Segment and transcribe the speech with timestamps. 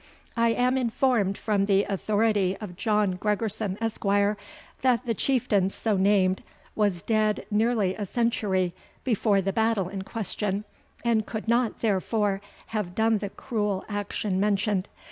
[0.35, 4.03] I am informed from the authority of John Gregorson, Esq.,
[4.81, 6.41] that the chieftain so named
[6.75, 10.63] was dead nearly a century before the battle in question,
[11.05, 12.41] and could not, therefore,
[12.73, 14.89] have done the cruel action mentioned.